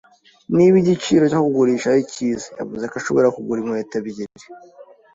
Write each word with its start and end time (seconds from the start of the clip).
Niba 0.55 0.75
igiciro 0.81 1.23
cyo 1.31 1.39
kugurisha 1.45 1.87
ari 1.89 2.03
cyiza, 2.13 2.47
yavuze 2.59 2.83
ko 2.91 2.95
ashobora 3.01 3.33
kugura 3.35 3.59
inkweto 3.61 3.95
ebyiri. 4.01 4.45